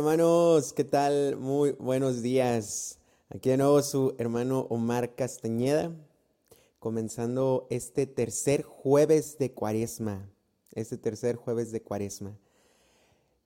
hermanos, 0.00 0.72
¿qué 0.72 0.84
tal? 0.84 1.36
Muy 1.36 1.72
buenos 1.72 2.22
días. 2.22 2.98
Aquí 3.28 3.50
de 3.50 3.58
nuevo 3.58 3.82
su 3.82 4.14
hermano 4.16 4.60
Omar 4.70 5.14
Castañeda, 5.14 5.94
comenzando 6.78 7.66
este 7.68 8.06
tercer 8.06 8.62
jueves 8.62 9.36
de 9.36 9.52
cuaresma, 9.52 10.26
este 10.72 10.96
tercer 10.96 11.36
jueves 11.36 11.70
de 11.70 11.82
cuaresma. 11.82 12.34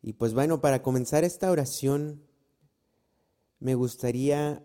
Y 0.00 0.12
pues 0.12 0.32
bueno, 0.32 0.60
para 0.60 0.80
comenzar 0.80 1.24
esta 1.24 1.50
oración, 1.50 2.22
me 3.58 3.74
gustaría 3.74 4.64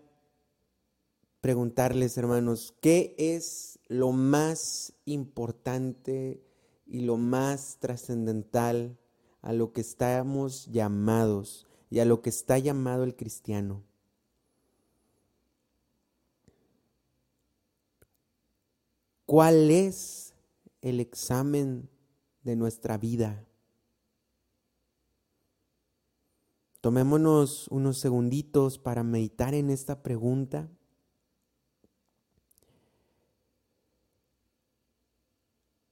preguntarles, 1.40 2.16
hermanos, 2.16 2.72
¿qué 2.80 3.16
es 3.18 3.80
lo 3.88 4.12
más 4.12 4.92
importante 5.06 6.40
y 6.86 7.00
lo 7.00 7.16
más 7.16 7.78
trascendental 7.80 8.96
a 9.42 9.52
lo 9.52 9.72
que 9.72 9.80
estamos 9.80 10.66
llamados 10.66 11.66
y 11.90 11.98
a 11.98 12.04
lo 12.04 12.22
que 12.22 12.30
está 12.30 12.56
llamado 12.58 13.04
el 13.04 13.16
cristiano? 13.16 13.82
¿Cuál 19.26 19.70
es 19.70 20.34
el 20.80 20.98
examen 20.98 21.88
de 22.42 22.56
nuestra 22.56 22.96
vida? 22.96 23.44
Tomémonos 26.80 27.68
unos 27.68 27.98
segunditos 27.98 28.78
para 28.78 29.02
meditar 29.02 29.54
en 29.54 29.70
esta 29.70 30.02
pregunta. 30.02 30.68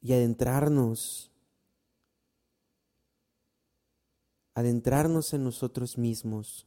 Y 0.00 0.14
adentrarnos, 0.14 1.30
adentrarnos 4.58 5.34
en 5.34 5.44
nosotros 5.44 5.98
mismos. 5.98 6.66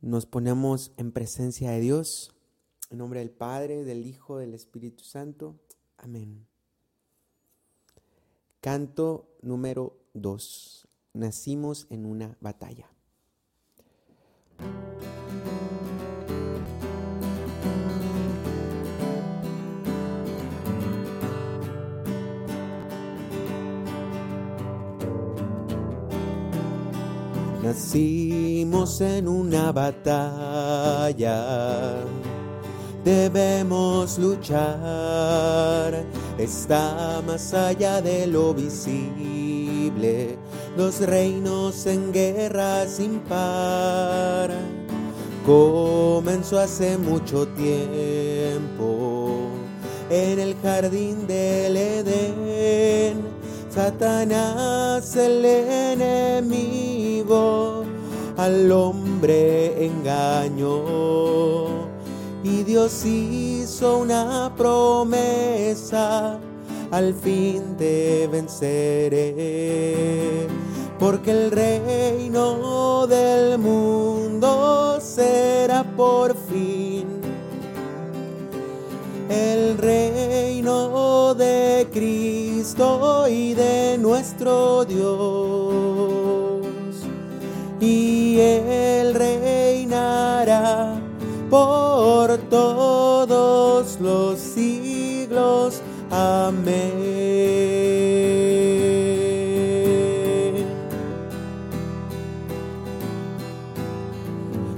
Nos 0.00 0.24
ponemos 0.24 0.92
en 0.96 1.12
presencia 1.12 1.72
de 1.72 1.80
Dios, 1.80 2.34
en 2.88 2.96
nombre 2.96 3.20
del 3.20 3.30
Padre, 3.30 3.84
del 3.84 4.06
Hijo, 4.06 4.38
del 4.38 4.54
Espíritu 4.54 5.04
Santo. 5.04 5.60
Amén. 5.98 6.46
Canto 8.62 9.28
número 9.42 9.98
2. 10.14 10.88
Nacimos 11.12 11.86
en 11.90 12.06
una 12.06 12.38
batalla. 12.40 12.88
Nacimos 27.68 29.00
en 29.02 29.28
una 29.28 29.72
batalla 29.72 31.44
debemos 33.04 34.18
luchar. 34.18 36.02
Está 36.38 37.22
más 37.26 37.52
allá 37.52 38.00
de 38.00 38.26
lo 38.26 38.54
visible, 38.54 40.38
los 40.78 41.00
reinos 41.00 41.84
en 41.84 42.10
guerra 42.10 42.86
sin 42.86 43.18
par. 43.20 44.50
Comenzó 45.44 46.60
hace 46.60 46.96
mucho 46.96 47.48
tiempo 47.48 49.50
en 50.08 50.38
el 50.38 50.56
jardín 50.62 51.26
del 51.26 51.76
Edén. 51.76 53.20
Satanás 53.68 55.14
el 55.16 55.44
enemigo 55.44 56.97
al 58.36 58.72
hombre 58.72 59.84
engañó. 59.84 61.86
Y 62.42 62.62
Dios 62.62 63.04
hizo 63.04 63.98
una 63.98 64.50
promesa, 64.56 66.38
al 66.90 67.12
fin 67.14 67.76
te 67.76 68.26
venceré, 68.28 69.36
porque 70.98 71.32
el 71.32 71.50
reino 71.50 73.06
del 73.06 73.58
mundo 73.58 74.98
será 75.00 75.84
por 75.96 76.34
fin 76.34 77.18
el 79.28 79.76
reino 79.76 81.34
de 81.34 81.86
Cristo 81.92 83.28
y 83.28 83.54
de 83.54 83.98
nuestro 83.98 84.84
Dios, 84.84 86.27
y 87.80 88.38
Él 88.38 89.14
reinará 89.14 91.00
por 91.50 92.36
todos 92.50 93.98
los 94.00 94.38
siglos. 94.38 95.80
Amén. 96.10 96.98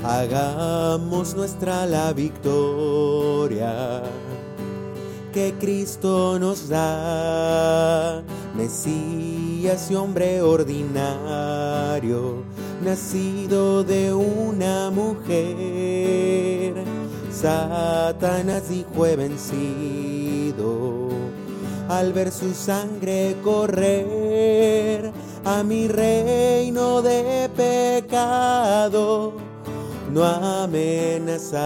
Hagamos 0.02 1.34
nuestra 1.34 1.86
la 1.86 2.12
victoria 2.12 4.02
que 5.32 5.54
Cristo 5.58 6.38
nos 6.38 6.68
da, 6.68 8.22
Mesías 8.56 9.90
y 9.90 9.94
hombre 9.94 10.42
ordinario 10.42 12.39
nacido 12.82 13.84
de 13.84 14.12
una 14.12 14.90
mujer. 14.90 16.74
Satanás 17.30 18.68
dijo 18.68 19.06
he 19.06 19.16
vencido 19.16 21.08
al 21.88 22.12
ver 22.12 22.30
su 22.30 22.54
sangre 22.54 23.36
correr 23.42 25.10
a 25.44 25.62
mi 25.62 25.88
reino 25.88 27.02
de 27.02 27.50
pecado. 27.56 29.32
No 30.12 30.24
amenazará, 30.24 31.56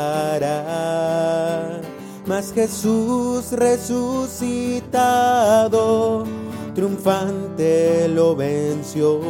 mas 2.26 2.52
Jesús 2.52 3.52
resucitado, 3.52 4.64
triunfante 6.74 8.08
lo 8.08 8.36
venció 8.36 9.20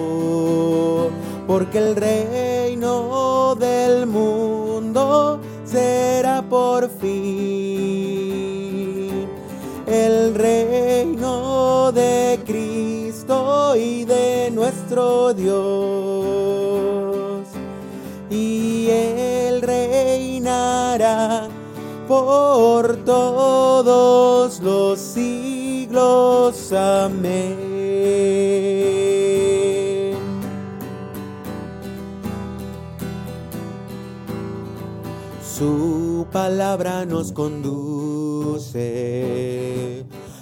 porque 1.46 1.78
el 1.78 1.96
reino 1.96 3.54
del 3.56 4.06
mundo 4.06 5.40
será 5.64 6.42
por 6.42 6.88
fin 6.88 8.44
el 9.86 10.34
reino 10.34 11.92
de 11.92 12.40
Cristo 12.44 13.76
y 13.76 14.04
de 14.04 14.50
nuestro 14.50 15.32
Dios. 15.34 15.54
Y 18.30 18.88
Él 18.88 19.62
reinará 19.62 21.48
por 22.08 22.96
todos 23.04 24.60
los 24.60 24.98
siglos. 24.98 26.72
Amén. 26.72 27.63
Palabra 36.44 37.06
nos 37.06 37.32
conduce 37.32 38.74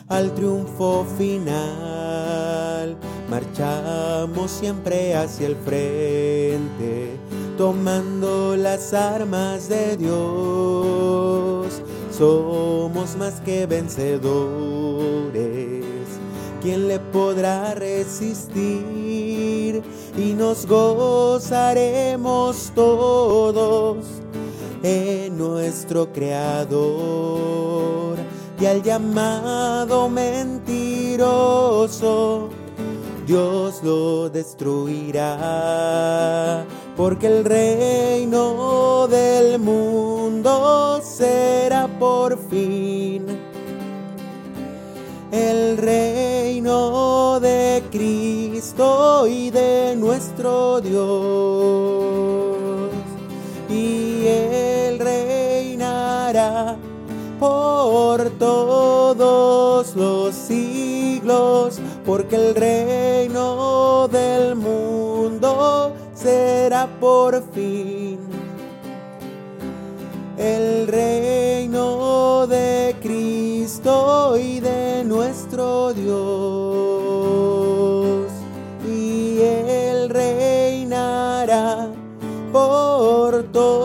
al 0.08 0.34
triunfo 0.34 1.06
final. 1.16 2.96
Marchamos 3.31 4.50
siempre 4.50 5.14
hacia 5.14 5.46
el 5.46 5.54
frente, 5.54 7.16
tomando 7.56 8.56
las 8.56 8.93
armas 8.93 9.69
de 9.69 9.96
Dios. 9.96 11.81
Somos 12.10 13.14
más 13.16 13.40
que 13.43 13.66
vencedores. 13.66 14.25
¿Quién 16.62 16.88
le 16.88 16.98
podrá 16.98 17.75
resistir? 17.75 18.72
Y 20.19 20.34
nos 20.37 20.66
gozaremos 20.66 21.93
todos 22.75 24.12
en 24.82 25.38
nuestro 25.38 26.12
Creador 26.12 27.73
y 28.61 28.67
al 28.67 28.82
llamado 28.82 30.08
mentiroso 30.08 31.62
Dios 33.26 33.82
lo 33.82 34.29
destruirá, 34.31 35.37
porque 36.96 37.26
el 37.29 37.44
reino 37.44 39.06
del 39.08 39.58
mundo 39.58 41.00
será 41.02 41.88
por 41.99 42.38
fin 42.50 43.26
el 45.32 45.79
reino 45.79 47.40
de 47.40 47.82
Cristo 47.90 49.26
y 49.26 49.50
de 49.50 49.96
nuestro 49.96 50.81
Dios. 50.81 51.92
Todos 58.43 59.94
los 59.94 60.35
siglos, 60.35 61.79
porque 62.05 62.35
el 62.35 62.56
reino 62.56 64.09
del 64.09 64.56
mundo 64.56 65.93
será 66.12 66.89
por 66.99 67.41
fin 67.53 68.19
el 70.37 70.89
reino 70.89 72.49
de 72.49 72.97
Cristo 73.00 74.37
y 74.37 74.59
de 74.59 75.05
nuestro 75.05 75.93
Dios. 75.93 76.12
Y 78.85 79.39
Él 79.41 80.09
reinará 80.09 81.91
por 82.53 83.44
todos 83.53 83.81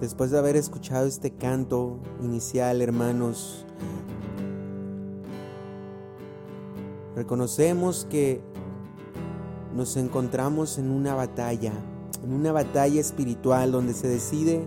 Después 0.00 0.30
de 0.30 0.38
haber 0.38 0.56
escuchado 0.56 1.06
este 1.06 1.32
canto 1.32 1.98
inicial, 2.22 2.80
hermanos, 2.80 3.66
reconocemos 7.28 8.06
que 8.08 8.40
nos 9.76 9.98
encontramos 9.98 10.78
en 10.78 10.90
una 10.90 11.14
batalla, 11.14 11.74
en 12.24 12.32
una 12.32 12.52
batalla 12.52 13.02
espiritual 13.02 13.70
donde 13.70 13.92
se 13.92 14.08
decide 14.08 14.66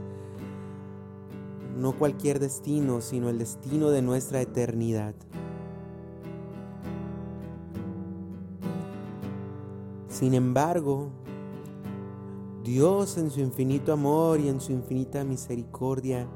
no 1.76 1.98
cualquier 1.98 2.38
destino, 2.40 3.02
sino 3.02 3.30
el 3.30 3.40
destino 3.40 3.90
de 3.90 4.04
nuestra 4.04 4.42
eternidad. 4.42 5.16
Sin 10.08 10.36
embargo, 10.36 11.10
Dios 12.64 13.18
en 13.18 13.32
su 13.32 13.40
infinito 13.40 13.92
amor 13.92 14.40
y 14.40 14.50
en 14.50 14.62
su 14.62 14.72
infinita 14.72 15.24
misericordia 15.24 16.28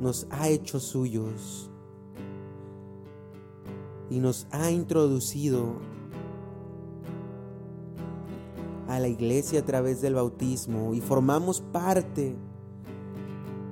nos 0.00 0.26
ha 0.30 0.48
hecho 0.48 0.80
suyos 0.80 1.70
y 4.10 4.20
nos 4.20 4.46
ha 4.50 4.70
introducido 4.70 5.76
a 8.88 8.98
la 8.98 9.08
iglesia 9.08 9.60
a 9.60 9.64
través 9.64 10.00
del 10.00 10.14
bautismo 10.14 10.94
y 10.94 11.00
formamos 11.00 11.60
parte 11.60 12.36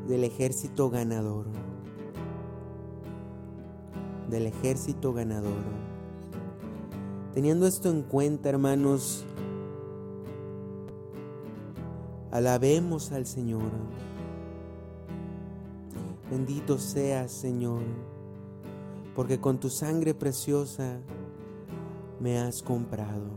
del 0.06 0.24
ejército 0.24 0.90
ganador. 0.90 1.46
Del 4.30 4.46
ejército 4.46 5.12
ganador. 5.12 5.62
Teniendo 7.32 7.66
esto 7.66 7.90
en 7.90 8.02
cuenta, 8.02 8.48
hermanos, 8.48 9.24
Alabemos 12.36 13.12
al 13.12 13.24
Señor. 13.24 13.70
Bendito 16.30 16.76
seas, 16.76 17.32
Señor, 17.32 17.80
porque 19.16 19.40
con 19.40 19.58
tu 19.58 19.70
sangre 19.70 20.12
preciosa 20.12 21.00
me 22.20 22.38
has 22.38 22.62
comprado. 22.62 23.30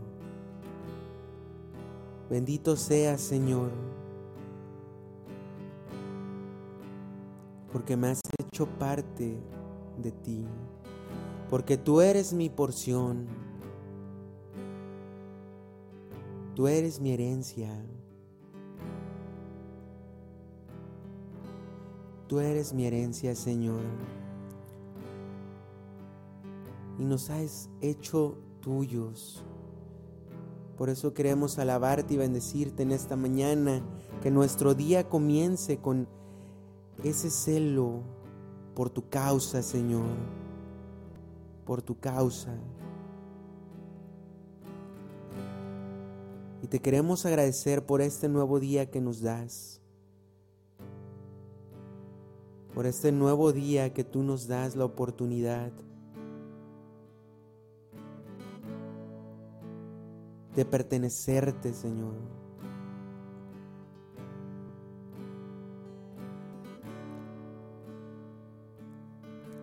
Bendito 2.28 2.76
seas, 2.76 3.22
Señor, 3.22 3.70
porque 7.72 7.96
me 7.96 8.08
has 8.08 8.20
hecho 8.38 8.66
parte 8.66 9.38
de 9.96 10.12
ti, 10.12 10.44
porque 11.48 11.78
tú 11.78 12.02
eres 12.02 12.34
mi 12.34 12.50
porción, 12.50 13.26
tú 16.54 16.68
eres 16.68 17.00
mi 17.00 17.12
herencia. 17.12 17.70
Tú 22.28 22.38
eres 22.38 22.72
mi 22.72 22.86
herencia, 22.86 23.34
Señor. 23.34 23.82
Y 27.00 27.04
nos 27.04 27.30
has 27.30 27.70
hecho 27.80 28.36
tuyos. 28.60 29.42
Por 30.76 30.90
eso 30.90 31.14
queremos 31.14 31.58
alabarte 31.58 32.12
y 32.12 32.18
bendecirte 32.18 32.82
en 32.82 32.92
esta 32.92 33.16
mañana. 33.16 33.82
Que 34.22 34.30
nuestro 34.30 34.74
día 34.74 35.08
comience 35.08 35.78
con 35.78 36.06
ese 37.02 37.30
celo 37.30 38.02
por 38.74 38.90
tu 38.90 39.08
causa, 39.08 39.62
Señor. 39.62 40.10
Por 41.64 41.80
tu 41.80 41.98
causa. 41.98 42.54
Y 46.62 46.66
te 46.66 46.80
queremos 46.80 47.24
agradecer 47.24 47.86
por 47.86 48.02
este 48.02 48.28
nuevo 48.28 48.60
día 48.60 48.90
que 48.90 49.00
nos 49.00 49.22
das 49.22 49.80
por 52.74 52.86
este 52.86 53.10
nuevo 53.10 53.52
día 53.52 53.92
que 53.92 54.04
tú 54.04 54.22
nos 54.22 54.46
das 54.46 54.76
la 54.76 54.84
oportunidad 54.84 55.72
de 60.54 60.64
pertenecerte, 60.64 61.72
Señor. 61.72 62.14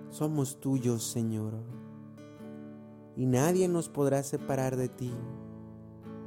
Somos 0.10 0.60
tuyos, 0.60 1.04
Señor, 1.04 1.54
y 3.16 3.28
nadie 3.28 3.68
nos 3.68 3.88
podrá 3.88 4.24
separar 4.24 4.76
de 4.76 4.90
ti, 4.90 5.14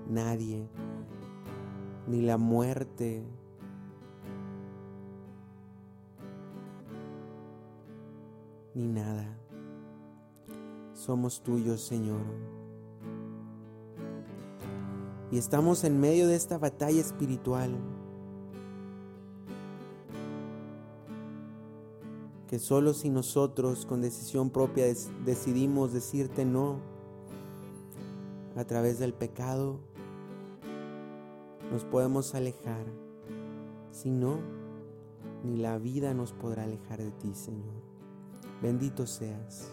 nadie, 0.08 0.68
ni 2.06 2.22
la 2.22 2.36
muerte, 2.36 3.26
ni 8.74 8.86
nada. 8.86 9.36
Somos 10.92 11.42
tuyos, 11.42 11.80
Señor. 11.80 12.59
Y 15.32 15.38
estamos 15.38 15.84
en 15.84 16.00
medio 16.00 16.26
de 16.26 16.34
esta 16.34 16.58
batalla 16.58 17.00
espiritual 17.00 17.70
que 22.48 22.58
solo 22.58 22.94
si 22.94 23.10
nosotros 23.10 23.86
con 23.86 24.00
decisión 24.00 24.50
propia 24.50 24.86
decidimos 25.24 25.92
decirte 25.92 26.44
no 26.44 26.80
a 28.56 28.64
través 28.64 28.98
del 28.98 29.14
pecado, 29.14 29.78
nos 31.70 31.84
podemos 31.84 32.34
alejar. 32.34 32.84
Si 33.92 34.10
no, 34.10 34.38
ni 35.44 35.58
la 35.58 35.78
vida 35.78 36.12
nos 36.12 36.32
podrá 36.32 36.64
alejar 36.64 36.98
de 36.98 37.12
ti, 37.12 37.34
Señor. 37.34 37.82
Bendito 38.60 39.06
seas. 39.06 39.72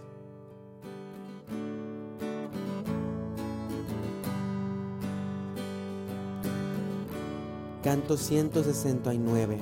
Canto 7.88 8.18
169. 8.18 9.60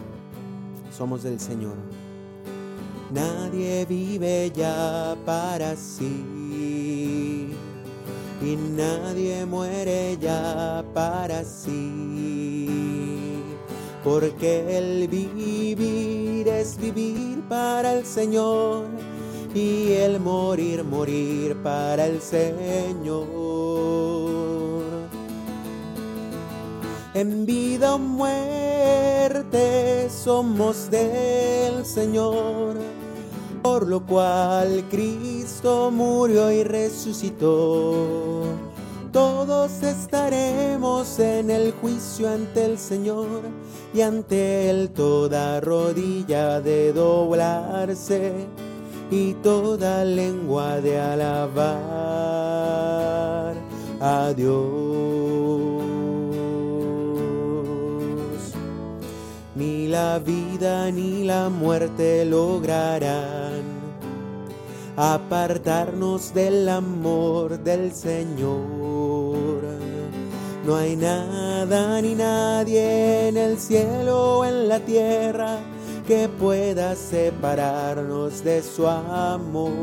Somos 0.98 1.22
del 1.22 1.40
Señor. 1.40 1.76
Nadie 3.14 3.86
vive 3.86 4.52
ya 4.52 5.16
para 5.28 5.76
sí 5.76 7.54
y 8.42 8.56
nadie 8.76 9.46
muere 9.46 10.18
ya 10.20 10.84
para 10.96 11.44
sí, 11.44 13.44
porque 14.04 14.76
el 14.76 15.08
vivir 15.08 16.48
es 16.48 16.78
vivir 16.78 17.44
para 17.48 17.94
el 17.94 18.08
Señor 18.08 18.86
y 19.54 19.92
el 19.92 20.20
morir, 20.20 20.84
morir 20.84 21.56
para 21.62 22.08
el 22.08 22.20
Señor. 22.20 23.45
En 27.16 27.46
vida 27.46 27.96
o 27.96 27.98
muerte 27.98 29.64
somos 30.10 30.92
del 30.92 31.86
Señor, 31.86 32.76
por 33.64 33.88
lo 33.88 34.06
cual 34.06 34.84
Cristo 34.90 35.92
murió 35.92 36.52
y 36.52 36.66
resucitó. 36.66 38.44
Todos 39.14 39.82
estaremos 39.82 41.18
en 41.20 41.52
el 41.52 41.72
juicio 41.72 42.30
ante 42.30 42.66
el 42.66 42.78
Señor 42.78 43.44
y 43.94 44.02
ante 44.02 44.70
Él 44.70 44.90
toda 44.90 45.62
rodilla 45.62 46.60
de 46.60 46.92
doblarse 46.92 48.46
y 49.10 49.36
toda 49.36 50.04
lengua 50.04 50.82
de 50.82 51.00
alabar 51.00 51.56
a 54.02 54.34
Dios. 54.36 55.85
La 59.96 60.20
vida 60.20 60.92
ni 60.92 61.24
la 61.24 61.48
muerte 61.48 62.26
lograrán 62.26 63.64
apartarnos 64.98 66.34
del 66.34 66.68
amor 66.68 67.60
del 67.60 67.94
Señor. 67.94 69.62
No 70.66 70.76
hay 70.76 70.98
nada 70.98 72.02
ni 72.02 72.14
nadie 72.14 73.30
en 73.30 73.38
el 73.38 73.58
cielo 73.58 74.40
o 74.40 74.46
en 74.46 74.68
la 74.68 74.80
tierra 74.80 75.60
que 76.06 76.28
pueda 76.28 76.94
separarnos 76.96 78.44
de 78.44 78.62
su 78.64 78.86
amor. 78.88 79.76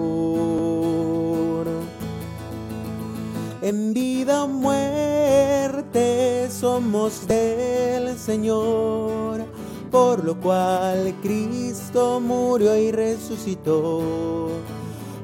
En 3.62 3.95
vida 3.95 4.45
o 4.45 4.49
muerte 4.49 6.49
somos 6.50 7.26
del 7.26 8.19
Señor, 8.19 9.47
por 9.92 10.25
lo 10.25 10.34
cual 10.40 11.14
Cristo 11.22 12.18
murió 12.18 12.75
y 12.76 12.90
resucitó. 12.90 14.49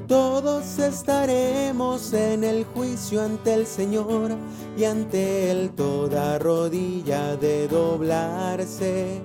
Todos 0.06 0.78
estaremos 0.78 2.12
en 2.12 2.44
el 2.44 2.64
juicio 2.66 3.22
ante 3.22 3.54
el 3.54 3.66
Señor 3.66 4.36
y 4.76 4.84
ante 4.84 5.50
Él 5.50 5.70
toda 5.74 6.38
rodilla 6.38 7.36
de 7.36 7.66
doblarse 7.66 9.20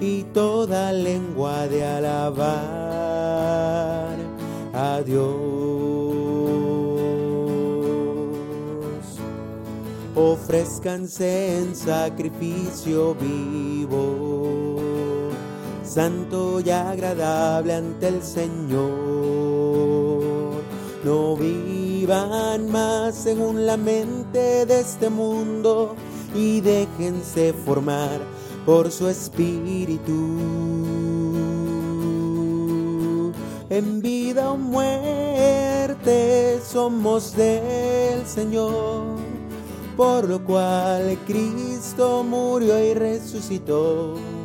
y 0.00 0.22
toda 0.34 0.92
lengua 0.92 1.66
de 1.68 1.84
alabar 1.86 2.52
a 4.74 5.02
Dios. 5.04 6.02
Ofrezcanse 10.14 11.58
en 11.58 11.74
sacrificio 11.74 13.14
vivo, 13.14 14.21
santo 15.92 16.60
y 16.60 16.70
agradable 16.70 17.74
ante 17.74 18.08
el 18.08 18.22
Señor. 18.22 18.80
No 21.04 21.36
vivan 21.36 22.70
más 22.70 23.14
según 23.14 23.66
la 23.66 23.76
mente 23.76 24.64
de 24.64 24.80
este 24.80 25.10
mundo 25.10 25.94
y 26.34 26.62
déjense 26.62 27.52
formar 27.52 28.20
por 28.64 28.90
su 28.90 29.06
espíritu. 29.06 30.38
En 33.68 34.00
vida 34.00 34.52
o 34.52 34.56
muerte 34.56 36.58
somos 36.64 37.36
del 37.36 38.26
Señor, 38.26 39.16
por 39.94 40.26
lo 40.26 40.42
cual 40.42 41.18
Cristo 41.26 42.24
murió 42.24 42.82
y 42.82 42.94
resucitó. 42.94 44.41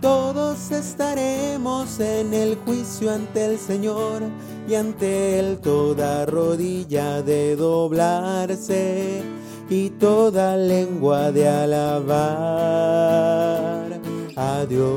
Todos 0.00 0.70
estaremos 0.70 2.00
en 2.00 2.32
el 2.32 2.56
juicio 2.56 3.12
ante 3.12 3.44
el 3.44 3.58
Señor 3.58 4.22
y 4.66 4.74
ante 4.74 5.38
Él 5.38 5.58
toda 5.58 6.24
rodilla 6.24 7.20
de 7.20 7.54
doblarse 7.54 9.22
y 9.68 9.90
toda 9.90 10.56
lengua 10.56 11.30
de 11.32 11.46
alabar 11.48 12.10
a 14.36 14.64
Dios. 14.66 14.88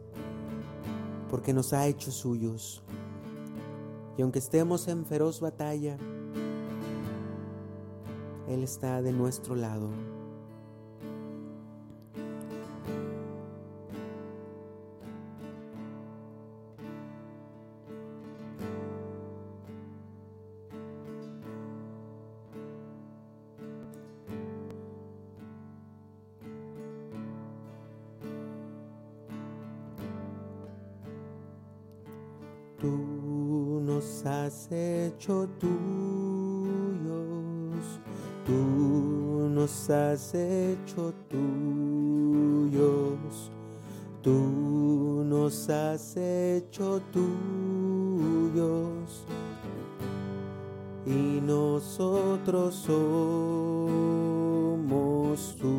porque 1.31 1.53
nos 1.53 1.73
ha 1.73 1.87
hecho 1.87 2.11
suyos. 2.13 2.85
Y 4.21 4.23
aunque 4.23 4.39
estemos 4.39 4.87
en 4.89 5.07
feroz 5.07 5.41
batalla, 5.41 5.97
Él 8.49 8.63
está 8.63 9.01
de 9.01 9.13
nuestro 9.13 9.55
lado. 9.55 9.89
Hecho 35.31 35.49
tuyos, 35.61 35.71
tú 38.45 39.49
nos 39.49 39.89
has 39.89 40.35
hecho 40.35 41.15
tuyos, 41.29 42.73
tú 44.23 45.23
nos 45.25 45.71
has 45.71 46.17
hecho 46.17 47.01
tuyos. 47.13 47.31
Y 51.07 51.41
nosotros 51.41 52.75
somos 52.75 54.07
tuyos. 55.57 55.71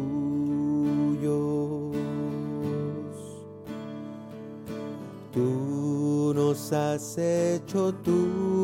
Tú 5.34 6.34
nos 6.34 6.72
has 6.74 7.18
hecho 7.18 7.94
tuyos 7.96 8.61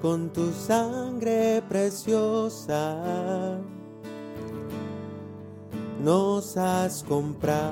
con 0.00 0.28
tu 0.30 0.52
sangre 0.52 1.62
preciosa. 1.68 3.60
Nos 6.02 6.56
has 6.56 7.02
comprado, 7.02 7.64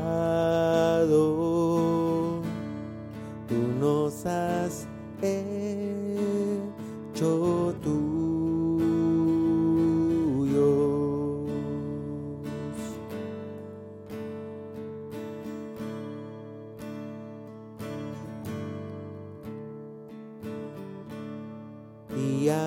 tú 3.49 3.54
nos 3.78 4.26
has 4.26 4.88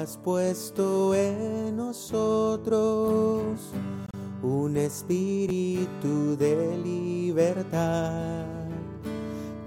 has 0.09 0.17
puesto 0.17 1.13
en 1.13 1.77
nosotros 1.77 3.59
un 4.41 4.75
espíritu 4.75 6.35
de 6.35 6.75
libertad 6.83 8.47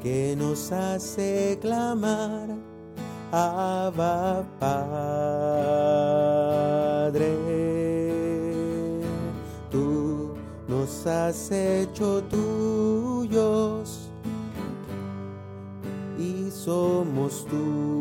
que 0.02 0.34
nos 0.36 0.72
hace 0.72 1.56
clamar 1.60 2.48
Abba 3.30 4.44
Padre. 4.58 4.88
Tú 9.70 10.34
nos 10.66 11.06
has 11.06 11.52
hecho 11.52 12.20
tuyos 12.24 14.10
y 16.18 16.50
somos 16.50 17.46
tuyos. 17.46 17.91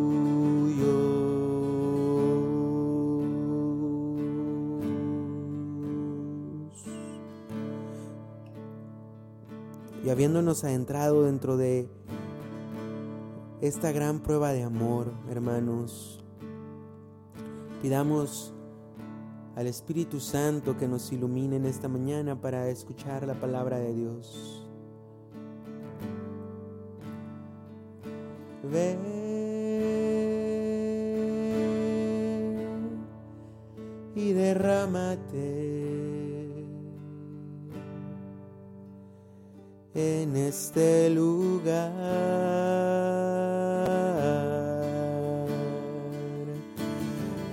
Habiéndonos 10.12 10.64
adentrado 10.64 11.24
dentro 11.24 11.58
de 11.58 11.88
esta 13.62 13.92
gran 13.92 14.20
prueba 14.20 14.52
de 14.52 14.64
amor, 14.64 15.14
hermanos, 15.30 16.24
pidamos 17.82 18.54
al 19.56 19.68
Espíritu 19.68 20.20
Santo 20.20 20.78
que 20.78 20.88
nos 20.88 21.12
ilumine 21.12 21.56
en 21.58 21.66
esta 21.66 21.88
mañana 21.88 22.40
para 22.40 22.68
escuchar 22.70 23.26
la 23.26 23.36
palabra 23.36 23.80
de 23.80 23.94
Dios. 23.94 24.68
Ven 28.72 29.00
y 34.16 34.34
derrámate 34.34 35.71
en 39.94 40.36
este 40.38 41.10
lugar. 41.10 41.92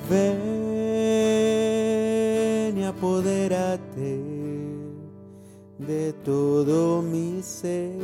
Ven 0.09 0.39
y 2.79 2.85
apodérate 2.85 4.23
de 5.79 6.13
todo 6.25 7.03
mi 7.03 7.43
ser. 7.43 7.99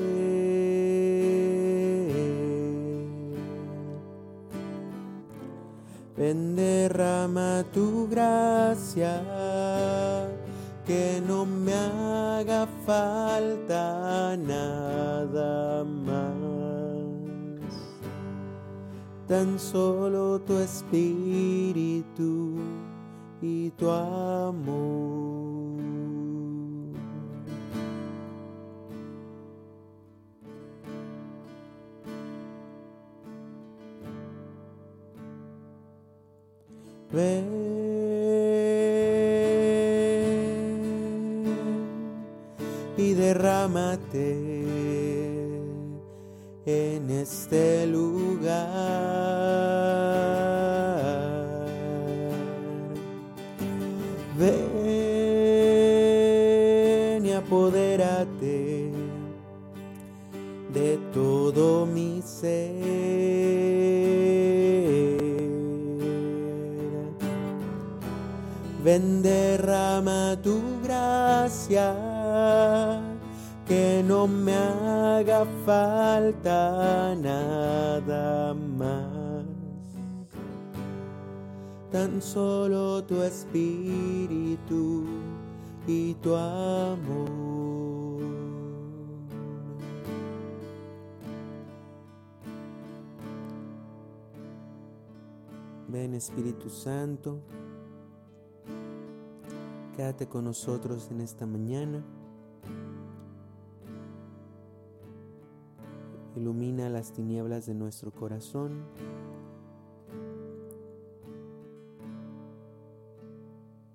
Ven, 6.16 6.54
derrama 6.54 7.64
tu 7.72 8.06
gracia, 8.08 9.20
que 10.86 11.22
no 11.26 11.46
me 11.46 11.72
haga 11.72 12.66
falta 12.84 14.36
nada 14.36 15.84
más. 15.84 16.24
Tan 19.26 19.58
solo 19.58 20.38
tu 20.40 20.58
espíritu 20.58 22.56
y 23.40 23.70
tu 23.70 23.90
amor. 23.90 25.04
Derrámate 43.34 44.30
en 46.66 47.10
este 47.10 47.86
lugar. 47.86 48.54
Ven 54.38 54.86
y 57.26 57.32
apodérate 57.32 58.92
de 60.72 60.98
todo 61.12 61.86
mi 61.86 62.22
ser. 62.22 62.84
Ven, 68.84 69.22
derrama 69.22 70.36
tu 70.42 70.60
gracia, 70.82 71.96
me 74.26 74.54
haga 74.54 75.44
falta 75.64 77.14
nada 77.14 78.54
más. 78.54 79.44
Tan 81.90 82.20
solo 82.20 83.04
tu 83.04 83.22
espíritu 83.22 85.04
y 85.86 86.14
tu 86.14 86.34
amor. 86.34 87.44
Ven 95.88 96.14
Espíritu 96.14 96.68
Santo. 96.68 97.40
Quédate 99.96 100.26
con 100.26 100.44
nosotros 100.44 101.08
en 101.12 101.20
esta 101.20 101.46
mañana. 101.46 102.02
Ilumina 106.36 106.88
las 106.88 107.12
tinieblas 107.12 107.66
de 107.66 107.74
nuestro 107.74 108.10
corazón. 108.10 108.84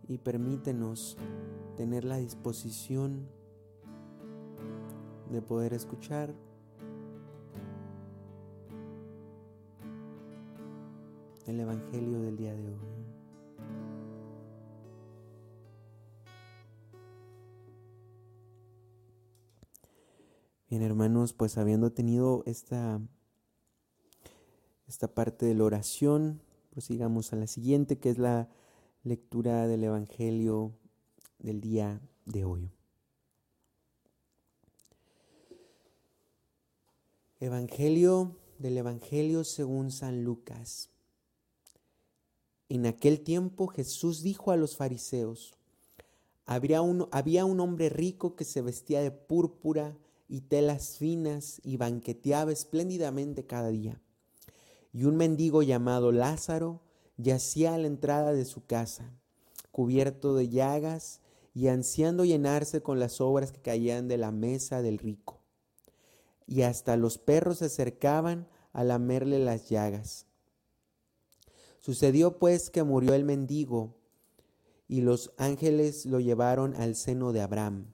Y 0.07 0.17
permítenos 0.17 1.17
tener 1.75 2.05
la 2.05 2.17
disposición 2.17 3.27
de 5.31 5.41
poder 5.41 5.73
escuchar 5.73 6.33
el 11.45 11.59
Evangelio 11.59 12.21
del 12.21 12.37
día 12.37 12.53
de 12.53 12.67
hoy. 12.67 12.98
Bien, 20.69 20.83
hermanos, 20.83 21.33
pues 21.33 21.57
habiendo 21.57 21.91
tenido 21.91 22.43
esta, 22.45 23.01
esta 24.87 25.07
parte 25.07 25.47
de 25.47 25.55
la 25.55 25.63
oración, 25.63 26.41
prosigamos 26.69 27.33
a 27.33 27.37
la 27.37 27.47
siguiente, 27.47 27.97
que 27.97 28.11
es 28.11 28.19
la 28.19 28.49
lectura 29.03 29.65
del 29.65 29.83
Evangelio 29.83 30.73
del 31.39 31.59
día 31.59 31.99
de 32.25 32.45
hoy. 32.45 32.69
Evangelio 37.39 38.35
del 38.59 38.77
Evangelio 38.77 39.45
según 39.45 39.89
San 39.89 40.23
Lucas. 40.23 40.91
En 42.67 42.85
aquel 42.85 43.21
tiempo 43.21 43.65
Jesús 43.65 44.21
dijo 44.21 44.51
a 44.51 44.55
los 44.55 44.77
fariseos, 44.77 45.55
había 46.45 46.83
un, 46.83 47.07
había 47.11 47.43
un 47.45 47.59
hombre 47.59 47.89
rico 47.89 48.35
que 48.35 48.45
se 48.45 48.61
vestía 48.61 49.01
de 49.01 49.09
púrpura, 49.09 49.97
y 50.29 50.41
telas 50.41 50.97
finas 50.97 51.59
y 51.63 51.77
banqueteaba 51.77 52.51
espléndidamente 52.51 53.45
cada 53.45 53.69
día. 53.69 53.99
Y 54.93 55.03
un 55.03 55.17
mendigo 55.17 55.63
llamado 55.63 56.11
Lázaro 56.11 56.81
yacía 57.17 57.73
a 57.73 57.77
la 57.77 57.87
entrada 57.87 58.31
de 58.31 58.45
su 58.45 58.65
casa, 58.65 59.11
cubierto 59.71 60.35
de 60.35 60.47
llagas 60.47 61.19
y 61.53 61.67
ansiando 61.67 62.23
llenarse 62.23 62.81
con 62.81 62.99
las 62.99 63.19
obras 63.19 63.51
que 63.51 63.61
caían 63.61 64.07
de 64.07 64.17
la 64.17 64.31
mesa 64.31 64.81
del 64.81 64.99
rico. 64.99 65.41
Y 66.45 66.61
hasta 66.61 66.95
los 66.95 67.17
perros 67.17 67.57
se 67.57 67.65
acercaban 67.65 68.47
a 68.71 68.83
lamerle 68.83 69.39
las 69.39 69.67
llagas. 69.67 70.27
Sucedió 71.79 72.37
pues 72.37 72.69
que 72.69 72.83
murió 72.83 73.13
el 73.13 73.23
mendigo 73.23 73.95
y 74.87 75.01
los 75.01 75.31
ángeles 75.37 76.05
lo 76.05 76.19
llevaron 76.19 76.75
al 76.75 76.95
seno 76.95 77.31
de 77.31 77.41
Abraham. 77.41 77.93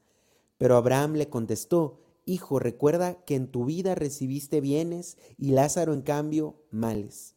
Pero 0.61 0.75
Abraham 0.75 1.13
le 1.13 1.27
contestó, 1.27 1.97
Hijo, 2.23 2.59
recuerda 2.59 3.25
que 3.25 3.33
en 3.33 3.47
tu 3.47 3.65
vida 3.65 3.95
recibiste 3.95 4.61
bienes 4.61 5.17
y 5.39 5.53
Lázaro 5.53 5.91
en 5.91 6.03
cambio 6.03 6.61
males. 6.69 7.33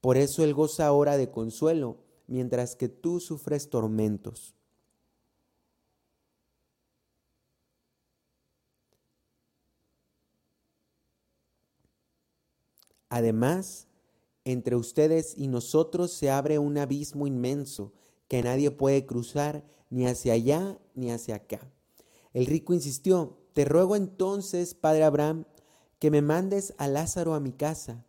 Por 0.00 0.16
eso 0.16 0.42
él 0.42 0.54
goza 0.54 0.86
ahora 0.86 1.18
de 1.18 1.30
consuelo, 1.30 1.98
mientras 2.26 2.74
que 2.74 2.88
tú 2.88 3.20
sufres 3.20 3.68
tormentos. 3.68 4.54
Además, 13.10 13.88
entre 14.46 14.74
ustedes 14.74 15.34
y 15.36 15.48
nosotros 15.48 16.14
se 16.14 16.30
abre 16.30 16.58
un 16.58 16.78
abismo 16.78 17.26
inmenso 17.26 17.92
que 18.26 18.42
nadie 18.42 18.70
puede 18.70 19.04
cruzar 19.04 19.66
ni 19.90 20.06
hacia 20.06 20.32
allá 20.32 20.78
ni 20.94 21.10
hacia 21.10 21.34
acá. 21.34 21.70
El 22.32 22.46
rico 22.46 22.74
insistió, 22.74 23.38
te 23.52 23.64
ruego 23.64 23.96
entonces, 23.96 24.74
padre 24.74 25.04
Abraham, 25.04 25.44
que 25.98 26.10
me 26.10 26.22
mandes 26.22 26.74
a 26.78 26.86
Lázaro 26.86 27.34
a 27.34 27.40
mi 27.40 27.52
casa, 27.52 28.04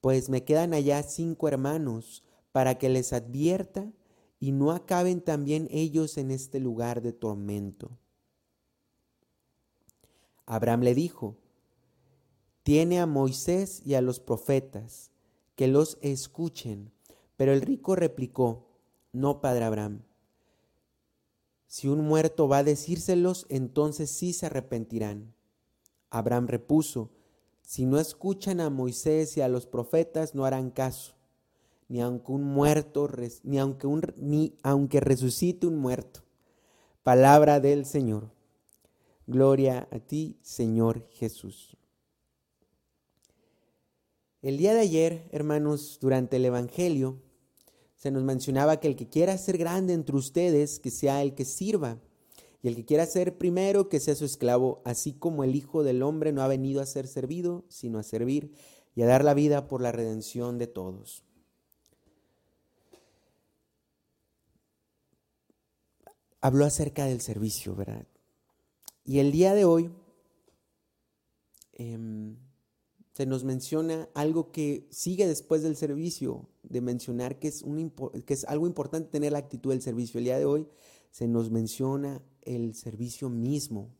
pues 0.00 0.28
me 0.28 0.44
quedan 0.44 0.74
allá 0.74 1.02
cinco 1.02 1.48
hermanos, 1.48 2.24
para 2.52 2.78
que 2.78 2.88
les 2.88 3.12
advierta 3.12 3.92
y 4.38 4.52
no 4.52 4.72
acaben 4.72 5.20
también 5.20 5.68
ellos 5.70 6.18
en 6.18 6.30
este 6.30 6.58
lugar 6.58 7.02
de 7.02 7.12
tormento. 7.12 7.98
Abraham 10.46 10.80
le 10.80 10.94
dijo, 10.94 11.36
tiene 12.62 13.00
a 13.00 13.06
Moisés 13.06 13.82
y 13.84 13.94
a 13.94 14.00
los 14.00 14.20
profetas, 14.20 15.10
que 15.54 15.68
los 15.68 15.98
escuchen. 16.00 16.92
Pero 17.36 17.52
el 17.52 17.60
rico 17.60 17.96
replicó, 17.96 18.66
no, 19.12 19.40
padre 19.40 19.64
Abraham. 19.64 20.02
Si 21.70 21.86
un 21.86 22.00
muerto 22.00 22.48
va 22.48 22.58
a 22.58 22.64
decírselos, 22.64 23.46
entonces 23.48 24.10
sí 24.10 24.32
se 24.32 24.46
arrepentirán. 24.46 25.32
Abraham 26.10 26.48
repuso, 26.48 27.12
si 27.62 27.86
no 27.86 28.00
escuchan 28.00 28.58
a 28.58 28.70
Moisés 28.70 29.36
y 29.36 29.40
a 29.40 29.46
los 29.46 29.66
profetas, 29.66 30.34
no 30.34 30.44
harán 30.44 30.72
caso, 30.72 31.12
ni 31.86 32.00
aunque 32.00 32.32
un 32.32 32.42
muerto, 32.42 33.08
ni 33.44 33.60
aunque, 33.60 33.86
un, 33.86 34.02
ni 34.16 34.58
aunque 34.64 34.98
resucite 34.98 35.68
un 35.68 35.76
muerto. 35.76 36.22
Palabra 37.04 37.60
del 37.60 37.86
Señor. 37.86 38.32
Gloria 39.28 39.86
a 39.92 40.00
ti, 40.00 40.40
Señor 40.42 41.06
Jesús. 41.10 41.76
El 44.42 44.56
día 44.56 44.74
de 44.74 44.80
ayer, 44.80 45.28
hermanos, 45.30 45.98
durante 46.00 46.34
el 46.34 46.46
Evangelio, 46.46 47.22
se 48.00 48.10
nos 48.10 48.22
mencionaba 48.22 48.80
que 48.80 48.88
el 48.88 48.96
que 48.96 49.10
quiera 49.10 49.36
ser 49.36 49.58
grande 49.58 49.92
entre 49.92 50.16
ustedes, 50.16 50.80
que 50.80 50.90
sea 50.90 51.20
el 51.20 51.34
que 51.34 51.44
sirva, 51.44 51.98
y 52.62 52.68
el 52.68 52.74
que 52.74 52.86
quiera 52.86 53.04
ser 53.04 53.36
primero, 53.36 53.90
que 53.90 54.00
sea 54.00 54.14
su 54.14 54.24
esclavo, 54.24 54.80
así 54.86 55.12
como 55.12 55.44
el 55.44 55.54
Hijo 55.54 55.82
del 55.82 56.02
Hombre 56.02 56.32
no 56.32 56.40
ha 56.40 56.48
venido 56.48 56.80
a 56.80 56.86
ser 56.86 57.06
servido, 57.06 57.66
sino 57.68 57.98
a 57.98 58.02
servir 58.02 58.54
y 58.94 59.02
a 59.02 59.06
dar 59.06 59.22
la 59.22 59.34
vida 59.34 59.68
por 59.68 59.82
la 59.82 59.92
redención 59.92 60.56
de 60.56 60.66
todos. 60.66 61.24
Habló 66.40 66.64
acerca 66.64 67.04
del 67.04 67.20
servicio, 67.20 67.76
¿verdad? 67.76 68.06
Y 69.04 69.18
el 69.18 69.30
día 69.30 69.52
de 69.52 69.66
hoy, 69.66 69.90
eh, 71.74 71.98
se 73.12 73.26
nos 73.26 73.44
menciona 73.44 74.08
algo 74.14 74.52
que 74.52 74.88
sigue 74.90 75.26
después 75.26 75.62
del 75.62 75.76
servicio, 75.76 76.48
de 76.62 76.80
mencionar 76.80 77.38
que 77.38 77.48
es, 77.48 77.62
un, 77.62 77.92
algo 78.46 78.66
importante 78.66 79.10
tener 79.10 79.32
la 79.32 79.38
actitud 79.38 79.70
del 79.70 79.82
servicio. 79.82 80.18
El 80.18 80.24
día 80.24 80.38
de 80.38 80.44
hoy 80.44 80.68
se 81.10 81.26
nos 81.26 81.50
menciona 81.50 82.22
el 82.42 82.74
servicio 82.74 83.28
mismo. 83.28 83.90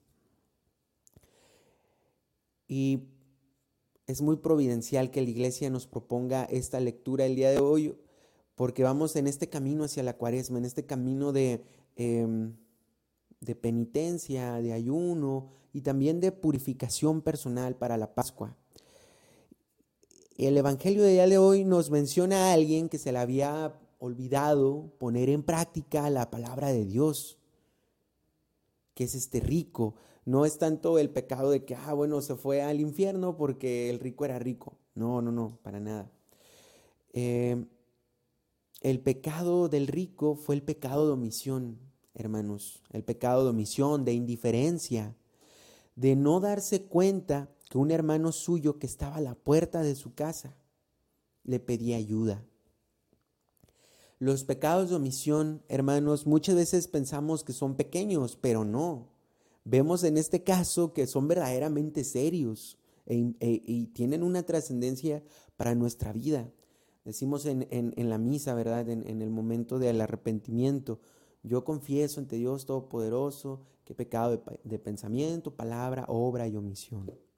Y 2.68 3.09
es 4.07 4.23
muy 4.23 4.37
providencial 4.37 5.11
que 5.11 5.23
la 5.23 5.31
iglesia 5.31 5.70
nos 5.70 5.87
proponga 5.87 6.44
esta 6.44 6.81
lectura 6.81 7.27
el 7.27 7.37
día 7.37 7.51
de 7.51 7.59
hoy, 7.59 7.96
porque 8.55 8.83
vamos 8.83 9.16
en 9.16 9.27
este 9.27 9.49
camino 9.49 9.85
hacia 9.85 10.03
la 10.03 10.16
cuaresma, 10.16 10.59
en 10.59 10.64
este 10.64 10.87
camino 10.87 11.33
de, 11.33 11.64
em, 11.96 12.55
de 13.40 13.55
penitencia, 13.55 14.55
de 14.57 14.73
ayuno 14.73 15.51
y 15.73 15.81
también 15.81 16.20
de 16.20 16.33
purificación 16.33 17.23
personal 17.23 17.77
para 17.77 17.96
la 17.96 18.14
Pascua. 18.14 18.57
El 20.46 20.57
Evangelio 20.57 21.03
de 21.03 21.12
día 21.12 21.26
de 21.26 21.37
hoy 21.37 21.66
nos 21.66 21.90
menciona 21.90 22.46
a 22.46 22.53
alguien 22.55 22.88
que 22.88 22.96
se 22.96 23.12
le 23.12 23.18
había 23.18 23.79
olvidado 23.98 24.90
poner 24.96 25.29
en 25.29 25.42
práctica 25.42 26.09
la 26.09 26.31
palabra 26.31 26.68
de 26.68 26.87
Dios, 26.87 27.37
que 28.94 29.05
es 29.05 29.14
este 29.14 29.40
rico. 29.40 29.96
No 30.24 30.46
es 30.46 30.57
tanto 30.57 30.98
el 30.98 31.11
pecado 31.11 31.50
de 31.50 31.66
que, 31.66 31.74
ah, 31.74 31.92
bueno, 31.92 32.22
se 32.22 32.37
fue 32.37 32.62
al 32.62 32.81
infierno 32.81 33.37
porque 33.37 33.90
el 33.90 33.98
rico 33.98 34.24
era 34.24 34.38
rico. 34.38 34.79
No, 34.94 35.20
no, 35.20 35.31
no, 35.31 35.59
para 35.62 35.79
nada. 35.79 36.11
Eh, 37.12 37.62
el 38.81 39.00
pecado 39.00 39.68
del 39.68 39.88
rico 39.88 40.37
fue 40.37 40.55
el 40.55 40.62
pecado 40.62 41.07
de 41.07 41.12
omisión, 41.12 41.79
hermanos. 42.14 42.81
El 42.92 43.05
pecado 43.05 43.44
de 43.44 43.50
omisión, 43.50 44.07
de 44.07 44.14
indiferencia, 44.14 45.14
de 45.96 46.16
no 46.16 46.40
darse 46.40 46.85
cuenta 46.85 47.50
que 47.70 47.78
un 47.78 47.92
hermano 47.92 48.33
suyo 48.33 48.80
que 48.80 48.87
estaba 48.87 49.16
a 49.16 49.20
la 49.20 49.37
puerta 49.37 49.83
de 49.83 49.94
su 49.94 50.12
casa 50.12 50.56
le 51.44 51.61
pedía 51.61 51.96
ayuda. 51.96 52.44
Los 54.18 54.42
pecados 54.42 54.90
de 54.90 54.96
omisión, 54.96 55.62
hermanos, 55.68 56.26
muchas 56.26 56.56
veces 56.56 56.88
pensamos 56.88 57.44
que 57.44 57.52
son 57.52 57.76
pequeños, 57.76 58.37
pero 58.37 58.64
no. 58.64 59.06
Vemos 59.64 60.02
en 60.02 60.18
este 60.18 60.42
caso 60.42 60.92
que 60.92 61.06
son 61.06 61.28
verdaderamente 61.28 62.02
serios 62.02 62.76
e, 63.06 63.35
e, 63.38 63.62
y 63.64 63.87
tienen 63.87 64.24
una 64.24 64.42
trascendencia 64.42 65.22
para 65.56 65.76
nuestra 65.76 66.12
vida. 66.12 66.50
Decimos 67.04 67.46
en, 67.46 67.92
la 67.96 68.18
misa, 68.18 68.52
¿verdad? 68.54 68.88
En, 68.88 69.22
el 69.22 69.30
momento 69.30 69.78
del 69.78 70.00
arrepentimiento, 70.00 70.98
yo 71.44 71.64
confieso 71.64 72.18
ante 72.18 72.35
Dios 72.35 72.66
Todopoderoso 72.66 73.61
que 73.85 73.94
pecado 73.94 74.42
de 74.64 74.78
pensamiento, 74.80 75.54
palabra, 75.54 76.04
obra 76.09 76.48
y 76.48 76.56
omisión. 76.56 77.30